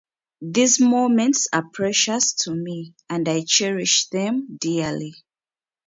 These 0.41 0.79
moments 0.81 1.47
are 1.53 1.69
precious 1.71 2.33
to 2.45 2.55
me 2.55 2.95
and 3.07 3.29
I 3.29 3.43
cherish 3.43 4.07
them 4.09 4.57
dearly. 4.59 5.13